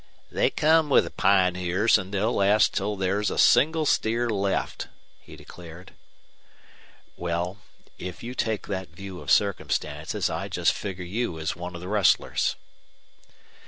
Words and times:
"They 0.31 0.49
come 0.49 0.89
with 0.89 1.03
the 1.03 1.11
pioneers, 1.11 1.99
an' 1.99 2.09
they'll 2.09 2.33
last 2.33 2.73
till 2.73 2.97
thar's 2.97 3.29
a 3.29 3.37
single 3.37 3.85
steer 3.85 4.27
left," 4.31 4.87
he 5.19 5.35
declared. 5.35 5.93
"Well, 7.15 7.59
if 7.99 8.23
you 8.23 8.33
take 8.33 8.65
that 8.65 8.89
view 8.89 9.21
of 9.21 9.29
circumstances 9.29 10.27
I 10.27 10.47
just 10.47 10.73
figure 10.73 11.05
you 11.05 11.37
as 11.37 11.55
one 11.55 11.75
of 11.75 11.81
the 11.81 11.87
rustlers." 11.87 12.55